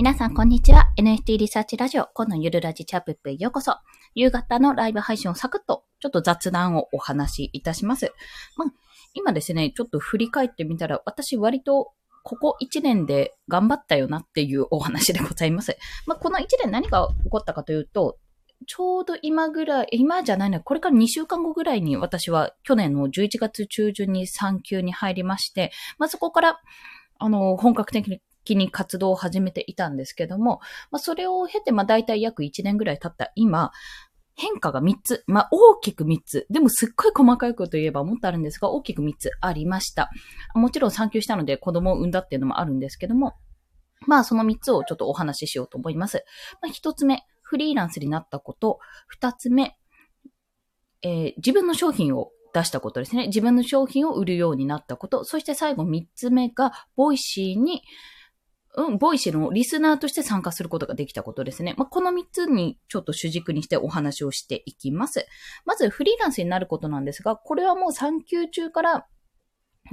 [0.00, 0.94] 皆さん、こんにちは。
[0.98, 3.74] NFT リサーチラジオ、このゆるラジチャップへようこそ。
[4.14, 8.10] 夕方のライブ配信をサクッと、ちょっと雑談をお話しいたします。
[8.56, 8.68] まあ、
[9.12, 11.92] 今ですね、ちょっと振り返ってみたら、私割と
[12.22, 15.76] ここ1年で頑張ったよなっていうお話でございます。
[16.06, 18.16] まあ、この1年何が起こったかというと、
[18.66, 26.60] ちょうど今ぐらい、今じゃないの、これから2週間後ぐらいに私は去年の11月中旬に産休に入りまして、まあ、そこから、
[27.18, 33.72] あの、本格的に気に活動を始めていたんですけども、まあ、それを経て、まあ、大体約1年ぐらい経った今、
[34.34, 35.24] 変化が3つ。
[35.26, 36.46] まあ、大きく3つ。
[36.50, 40.10] でもすっごい細かいこと言えばもっとあるんですが、大きく3つありました。
[40.54, 43.34] もちろん産休したので子供を産んだっていうのもあるんですけども、
[44.06, 46.24] まあ、その3つをちょっとお話ししようと思います。
[46.62, 48.78] まあ、1つ目、フリーランスになったこと。
[49.20, 49.76] 2つ目、
[51.02, 53.26] えー、自分の商品を出したことですね。
[53.26, 55.24] 自分の商品を売るようになったこと。
[55.24, 57.82] そして最後3つ目が、ボイシーに、
[58.76, 61.74] うん、ボイシーのリスナーとして参加することができたことですね。
[61.76, 65.26] まあ、この3つにちょっと主軸にしてお話をしていきます。
[65.64, 69.06] まず、フリーランスになることなんですが、これはもう産休中から、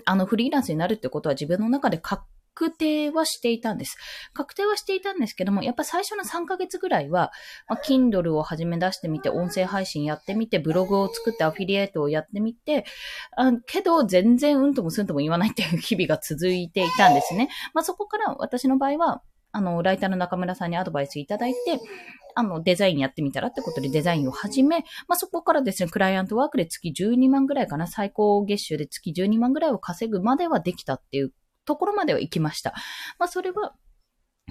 [0.05, 2.23] あの、フリーランスになるってことは自分の中で確
[2.57, 3.97] 確定はしていたんです。
[4.33, 7.31] 確定はしていたんですけども、やっぱ最初の3ヶ月ぐらいは、
[7.69, 12.85] まあ、Kindle を始め出してみて、音声配信やってみて、ブログを作ってアフィリエイトをやってみて、
[13.35, 17.49] あけど全然うんともすんとも言わないっていう日々が続いていたんですね。
[17.75, 19.21] まあ、そこから私の場合は、
[19.51, 21.79] あの、ライターの中村さんにアドバイスいただいて、
[22.33, 31.33] あの、デザインやってみたらってことでデザインを始め、まあ、そこからですね、クライアントワークで月12万ぐらいかな、最高月収で月12万ぐらいを稼ぐまではできたっていう
[31.67, 32.73] ところまでは行きました。
[33.19, 33.75] まあ、それは、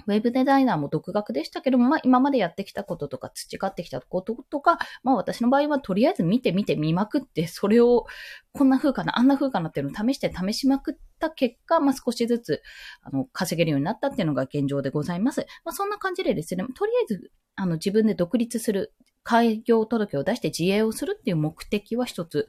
[0.05, 8.05] ウェブデザイナーも独学でしたけども、まあ今までやってきたこととか培ってきたこととか、まあ私の場合はとりあえず見て見て見まくって、それを
[8.53, 12.61] こんな風かな、あんな風かなっていうのを試して試しまくった結果、まあ少しずつ、
[13.01, 15.41] あの、稼げるようになったっていうのが現状でございます。
[15.65, 18.93] まあそんな感じでですね、とりあえず、あの自分で独立する
[19.27, 22.47] 開業届を出して自営をするっていう目的は一つ、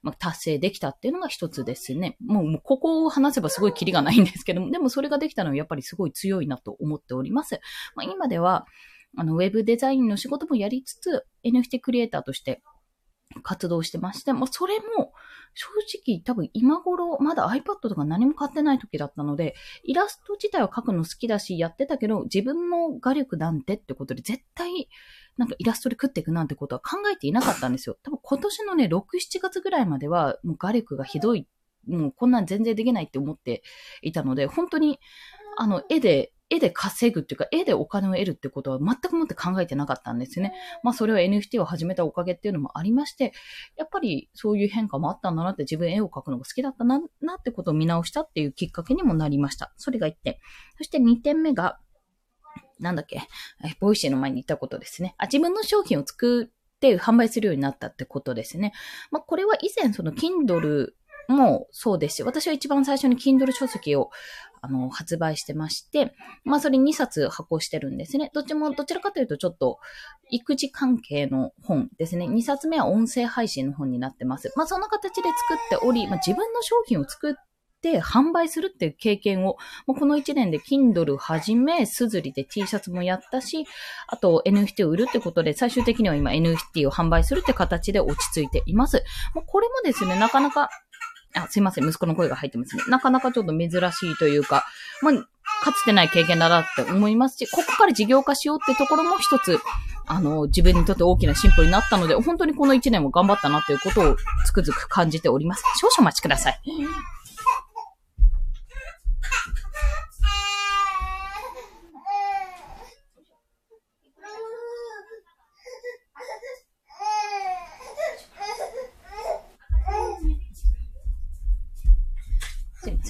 [0.00, 2.16] まあ、達成できたっていうのが一つですね。
[2.24, 7.58] もう、もうここを話せばすごいキリがないんですけども、でもそれができたのはやっぱりすごい強いなと思っております。
[7.96, 8.64] まあ、今では、
[9.16, 12.62] あの、ウェブデザインの仕事もやりつつ、NFT クリエイターとして
[13.42, 15.12] 活動してまして、まあ、それも、
[15.54, 15.68] 正
[15.98, 19.54] 直多分今頃まだ iPad とか何も買ってない時だったので、
[19.84, 24.88] イラスト自体は描くの好きだしやってたけど、自分の画力なんてってことで絶対
[25.36, 27.96] なんかイラストで食っていくなんてことは考えていなかったんですよ。
[28.02, 31.48] 多分今年のね、6、7月ぐらいまでは、もう画力がひどい、
[31.88, 33.62] もうこんなん全然できないって思って
[34.02, 35.00] いたので、本当に、
[35.56, 40.52] あの、絵で、絵で稼ぐっていうか、絵でお金を得るってことは全くもって考えてなかったんですね。
[40.82, 43.32] まあそれは NFT を始めたおかげっていうのもありまして、
[43.76, 49.72] やっぱりそういう変化もあったんだなって自分絵を描くのが好きだったな、なってことを見直したっていうきっかけにもなりました。
[49.76, 50.36] それが1点。
[50.76, 51.78] そして2点目が、
[52.80, 53.22] なんだっけ、
[53.78, 55.14] ボイシーの前に言ったことですね。
[55.18, 58.72] あ、自分の商品を作って販売するようになったってことですね。
[59.10, 60.88] まあ、これは以前その Kindle
[61.30, 64.10] もそうですし、私は一番最初に Kindle 書籍を
[64.62, 66.14] あの、発売してまして、
[66.44, 68.30] まあ、それ2冊発行してるんですね。
[68.34, 69.78] どっちも、どちらかというとちょっと、
[70.30, 72.26] 育児関係の本ですね。
[72.26, 74.52] 2冊目は音声配信の本になってます。
[74.56, 77.40] まあ、そんな形で作っており、まあ、自分の商品を作って、
[78.02, 83.64] 販売するっていう経験を、もうこの1年で Kindle はじめ、すずりで T シャツもやったし、
[84.06, 89.02] あと NFT を売るってことで、最終的には今 NFT を販売するって形で落ち着いています。
[89.34, 90.68] もうこれもですね、なかなか、
[91.34, 92.82] あ、すいません、息子の声が入ってますね。
[92.88, 94.64] なかなかちょっと珍しいというか、
[95.02, 95.14] まあ、
[95.62, 99.58] かつてない経験だなって思いますし、ここから事業化しようってところも一つ、
[100.06, 105.62] あの、自分にとって大きな進歩になったので、本当にこの一年も頑張ったなということをつくづく感じております。
[105.80, 106.60] 少々お待ちください。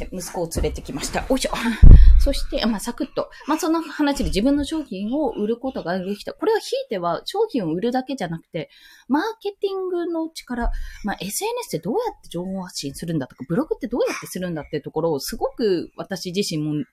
[0.01, 0.09] せん。
[0.19, 1.25] 息子を連れてきました。
[1.29, 1.51] おいしょ。
[2.19, 3.31] そして、まあ、サクッと。
[3.47, 6.33] まあ、その話で自分の商品を売ることができた。
[6.33, 8.71] これはひいては商品を売るだけじゃなくて、
[9.09, 10.71] マーケティングの力、
[11.05, 16.85] まあ、SNS ってどうやって情報発信するんだとか、ブログってどうやってするんだっていうところを、すごく私自身も、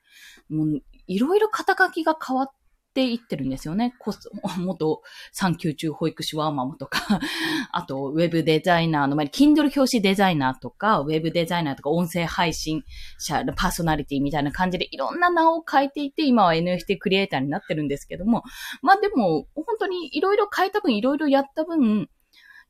[0.50, 2.50] もう、いろいろ肩書きが変わっ
[2.98, 3.94] っていってるんですよね。
[4.00, 4.28] コス
[4.58, 7.20] 元産休中保育士ワーママとか、
[7.70, 12.82] あと、ウェブデザイナーの前に、Kindle 表紙デザイナーとか、ウェブデザイナーとか、音声配信
[13.18, 18.42] 者、パーソナリティみたいな感じでいろんな名を変えていて、今は NFT クリエイターになってるんですけども、
[18.82, 22.08] まあでも、本当にいろいろ変えた分、いろいろやった分、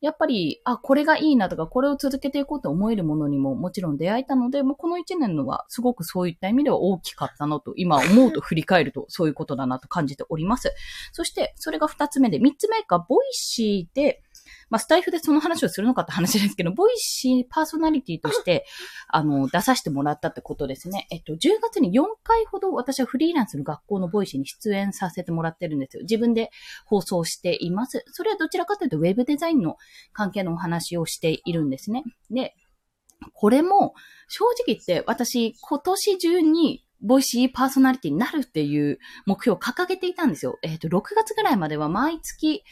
[0.01, 10.73] やっぱり、あ、これがいいなとか、これを続けていこうと思えるものにももちろん出会えたので、もうこの1年のはすごくそういった意味では大きかったのと、今思うと振り返るとそういうことだなと感じております。
[11.11, 14.21] そして、それが2つ目で、3つ目が、ボイシーで、
[14.69, 18.65] まあ、スタイフでその話をするのかって話ですけど、ボイシーパーソナリティとして、
[19.09, 21.07] あの、出させてもらったってことですね。
[21.11, 26.03] えっと、10月に4回ほど私はフリーランスの学校のボイシーに出演させてもらってるんですよ。
[26.03, 26.51] 自分で
[26.85, 28.03] 放送しています。
[28.11, 29.77] それはどちらかというと、ウェブデザインの
[30.13, 32.03] 関係のお話をしているんですね。
[32.29, 32.55] で、
[33.33, 33.93] これも、
[34.27, 40.59] 正直言って私、今年中にボイシーパーソナリティになるっていう目標を掲げていたんですよ。
[40.63, 42.63] えっ、ー、と、6月ぐらいまでは毎月、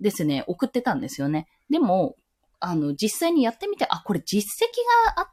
[0.00, 1.48] ですね、送ってたんですよね。
[1.70, 2.16] でも、
[2.60, 4.68] あの、実際にやってみて、あ、これ実績
[5.16, 5.30] があっ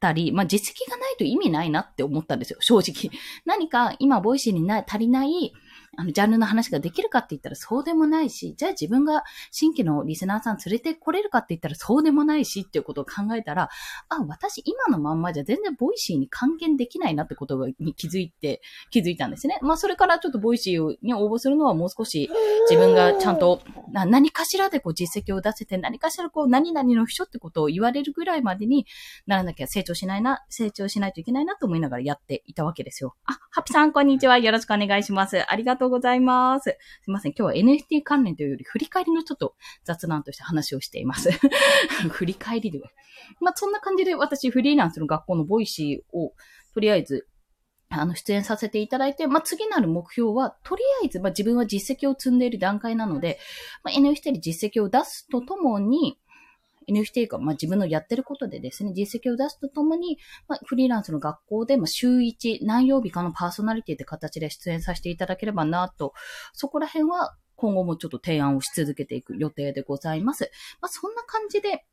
[0.00, 3.10] たり、まあ、実績がないと意味ないなって思ったんですよ、正直。
[3.44, 5.52] 何か今、ボイシーにな足りない、
[5.98, 13.68] あの、ジャンルの話ができるかって言ったらそうでもないし、じゃあ自分が新規のリスナーさん連れてこれるかって言ったらそうでもないしっていうことを考えたら、
[14.08, 18.62] あ、私今のまんまじゃ全然ボイシーに還元できないなってことに気づいて、
[18.92, 19.58] 気づいたんですね。
[19.60, 22.30] まあそれからちょっとボイシーに応募するのはもう少し
[22.70, 23.60] 自分がちゃんと
[23.92, 28.86] 何かしらでこう実績を出せて何かしらこう何々の秘書ってことを言われるぐらいまでに
[29.26, 33.16] ならなきゃ成長しないな、成長しないといけないなと思いながらやっていたわけですよ。
[33.24, 34.38] あ、ハピさんこんにちは。
[34.38, 35.44] よろしくお願いします。
[35.50, 36.76] ありがとうございます。
[37.02, 37.32] すいません。
[37.36, 39.54] 今日は NFT 関連というより振り返りのちょっと
[39.84, 41.30] 雑談として話をしています。
[42.10, 42.90] 振り返りでは。
[43.40, 46.34] まあ、そんな感じで私フリーランスの学校のボイシーを
[46.74, 47.28] とりあえず
[47.90, 53.38] あの、出演させていただいて、まあ、次なる目標は、とりあえず、まあ、自分は実績を積んでいる段階なので、
[53.82, 56.18] まあ、NFT で実績を出すとともに、
[56.88, 60.18] NFT が、まあ、自分のやってることでですね、実績を出すとともに、
[60.48, 66.14] まあ、フリーランスの学校で、まあ、週1、何曜日かのパーソナリティって形で出演させていただければなと、
[66.52, 70.50] そこら辺は今後もちょっと提案をし続けていく予定でございます。
[70.80, 71.84] まあ、そんな感じで、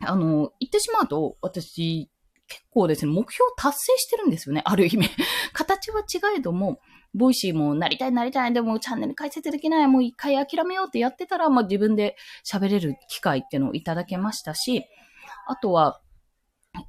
[0.00, 2.10] あの、言ってしまうと、私、
[2.46, 5.08] 結構ですね、目標達成してるんですよね、ある意味。
[5.52, 6.80] 形は違えども、
[7.14, 14.84] ボイシーもなりたいなりたい、でもチャンネル開設できない、もう一回諦めようってやってたら、まあ自分で喋れる機会っていうのをいただけましたし、
[15.46, 16.00] あとは、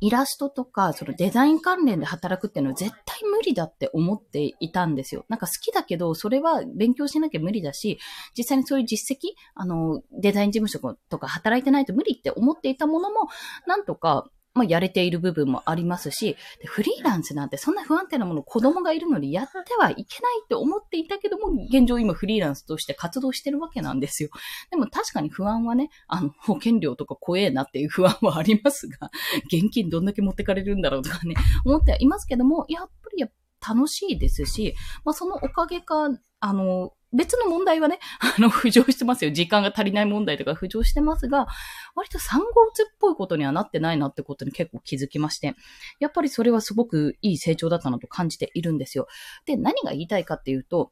[0.01, 5.25] イラストとか、そのデザイン関連で働くっていうのは絶対無理だって思っていたんですよ。
[5.29, 7.99] なんか好きだけど、それは勉強しなきゃ無理だし、
[8.35, 13.27] 実際にそういう実績、あの、デザイン事務所とか働いてないと無理って思っていたものも、
[13.67, 24.29] なんとかまあ、やれている部分もありますし、フリーランスなんてそんな不安定なもの子供がいるのにやってはいけないって思っていたけども、現状今フリーランスとして活動してるわけなんですよ。
[24.71, 29.11] でも確かに不安はね、あの、保険料とか怖えなっていう不安はありますが、
[29.51, 31.35] 現金どんだけ持ってかれるんだろうとかね、
[31.65, 33.25] 思ってはいますけども、やっぱり
[33.67, 36.09] 楽しいですし、まあ、そのおかげか、
[36.39, 39.31] あの、別の問題はね、 あの、浮上してますよ。
[39.31, 41.47] 時間が足りない問題とか浮上してますが、
[41.95, 45.55] 割と産後うつっぽいことにはなってないなってことに結構気づきまして、
[45.99, 49.07] やっぱりそれはすごくいい成長だったなと感じているんですよ。
[49.45, 50.91] で、何が言いたいかっていうと、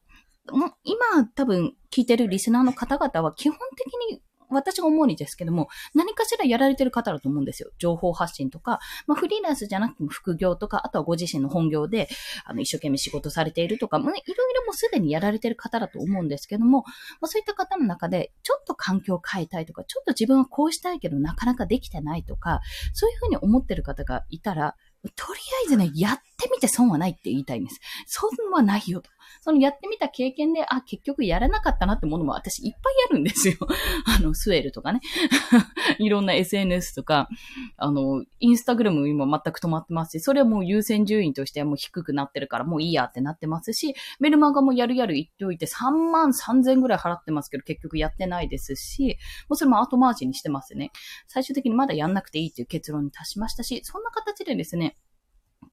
[0.52, 4.22] もう今多分聞いてるリスナーの方々は基本的に
[4.54, 7.72] 私が思うにですけども、何かしらやられてる方だと思うんですよ。
[7.78, 12.10] 情報発信とか、まあ、フリーランスじゃなくても副業とか、あとはご自身の本業で、
[12.46, 16.84] あの、一生懸命仕事されているとか、まあ、いろいろもうすでにやられてる方だと思うんですけども、
[17.22, 22.62] まあ、そういった方の中で、ちょっと環境を変えたいとか、ちょっと自分はこうしたいけどなかなかできてないとか、
[22.94, 24.76] そういうふうに思ってる方がいたら、
[25.16, 27.80] とりあえずね、やってってみて損はないって言いたいんです。
[28.06, 29.10] 損はないよと。
[29.42, 33.56] そのやってみた経験で、あ、結局やらなかったなってものも私いっぱいあるんですよ。
[34.06, 35.02] あの、スウェルとかね。
[36.00, 37.30] いろんな SNS とか、
[37.78, 49.18] あの、インスタグラム今全く止まってますし、それはもう優先順位としてはもう低くなってるからもういいやってなってますし、メルマガもやるやる言っておいて3万3000ぐらい払ってますけど結局やってないですし、
[49.50, 50.92] もうそれも後回しにしてますね。
[51.28, 54.96] 最終的にまだやんなくていいっていう結論に達しましたし、そんな形でですね、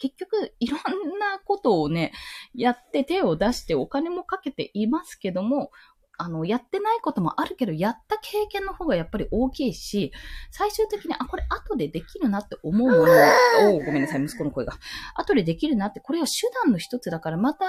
[0.00, 0.80] 結局、いろん
[1.18, 2.12] なことをね、
[2.54, 5.70] やって手を出してお金もかけていますけども、
[6.16, 10.12] あの、やってないこともあるけど、やった経験の方がやっぱり大きいし、
[10.50, 13.02] 最終的に、あ、これ後でできるなって思うもの
[13.72, 14.74] を、おごめんなさい、息子の声が。
[15.14, 17.64] 後でできるなって、これは手段の一つだから、また、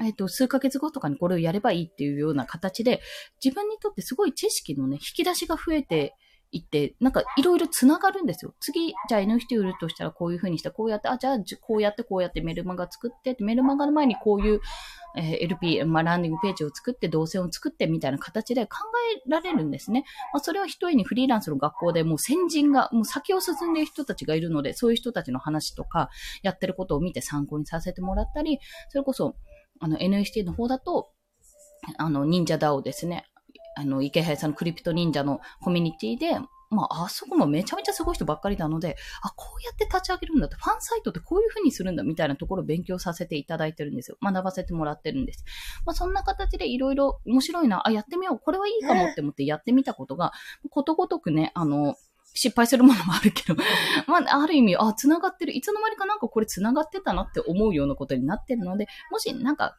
[0.00, 3.00] えっ、ー、と、数ヶ月後とかにこれをやればいいっていうような形で、
[3.42, 6.14] 自分にとってすごい知識のね、引き出しが増えて
[6.54, 8.54] 行って、なんかいろいろ繋がるんですよ。
[8.60, 14.60] 次、じゃあ NFT 売るとしたらこういう風にして、こうやって、あ、じゃあこうやってこうやってメルマガ作って、メルマガの前にこういう、
[15.16, 18.78] えー、LP、まあ、ランディングページを作って、動線を作ってみたいな形で考
[19.16, 20.04] えられるんですね。
[20.32, 26.08] まあ、それは一重にフリーランスの学校でもう先人が、もう先を進んでいる人たちがいるので、そういう人たちの話とか、
[26.42, 29.34] やってることを見て参考にさせてもらったり、それこそ、
[29.80, 31.10] あの NFT の方だと、
[31.98, 33.26] あの、忍者 DAO ですね。
[33.76, 36.38] あの、池平さんのクリプト忍者のコミュニティで、
[36.70, 44.16] まあ、あそこもめちゃめちゃすごい人ばっかりなので、あ、こうやって立ち上げるんだって、ファンサイトってこういう風にするんだみたいなところを勉強させていただいてるんですよ。
[44.22, 45.44] 学ばせてもらってるんです。
[45.86, 50.32] まあ、そんな形でいろいろ面白いな、あ、やってみよう、これはいいかもって思ってやってみたことが、
[50.70, 51.96] ことごとくね、あの、
[52.36, 53.54] 失敗するものもあるけど、
[54.08, 55.56] まあ、ある意味、あ、繋がってる。
[55.56, 59.78] いつの間にかなんかこれ繋がってたなって思うようなことになってるので、もしなんか、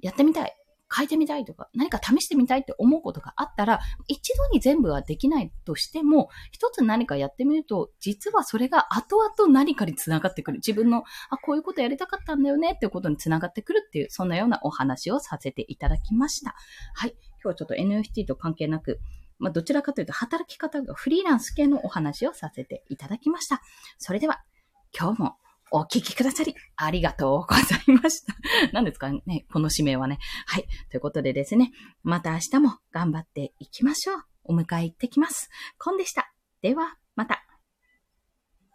[0.00, 0.56] やってみたい。
[0.94, 10.58] 変えてみたいとか、何か試してみたいって思うことがあったら、一度に全部はできないとしても、一つ何かやってみると、実はそれが後々何かにつながってくる。
[10.58, 16.54] 自分の、あ、こういうことやりたかったんだよねっていうことにつながってくるっていう、そんなようなお話をさせていただきました。
[16.94, 17.16] はい。
[17.42, 19.00] 今日はちょっと NFT と関係なく、
[19.38, 23.60] まあ、どちらかというと働き方がフリーランス系のお話をさせていただきました。
[23.98, 24.42] それでは、
[24.96, 25.36] 今日も
[25.74, 28.34] お聞きくださり、ありがとうございました。
[28.72, 30.18] 何ですかね、この使命はね。
[30.46, 30.66] はい。
[30.90, 34.22] ということでですね、また明日も頑張っていきましょう。
[34.44, 35.48] お迎え行ってきます。
[35.78, 36.30] コンでした。
[36.60, 37.51] では、また。